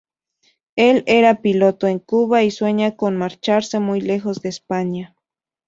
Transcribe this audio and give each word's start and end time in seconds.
Él 0.77 1.03
era 1.05 1.43
piloto 1.43 1.85
en 1.87 1.99
Cuba 1.99 2.41
y 2.41 2.49
sueña 2.49 2.95
con 2.95 3.17
marcharse 3.17 3.79
muy 3.79 4.01
lejos 4.01 4.41
de 4.41 4.49
España. 4.49 5.15